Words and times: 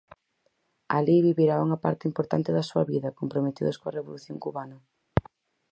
Alí 0.97 1.17
vivirá 1.29 1.55
unha 1.65 1.81
parte 1.85 2.07
importante 2.11 2.49
da 2.57 2.67
súa 2.69 2.83
vida, 2.91 3.15
comprometidos 3.19 3.77
coa 3.79 3.95
revolución 3.97 4.37
cubana. 4.45 4.77